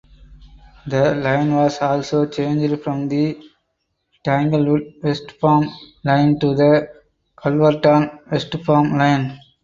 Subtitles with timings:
[0.87, 3.37] The line was also changed from the
[4.25, 5.71] Tanglewood–Westfarm
[6.03, 6.87] Line to the
[7.37, 9.37] Calverton–Westfarm Line.